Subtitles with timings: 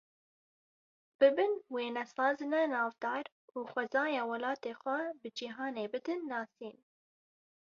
[1.19, 3.25] Bibin wênesazine navdar
[3.57, 6.77] û xwezaya welatê xwe bi cîhanê bidin nasîn!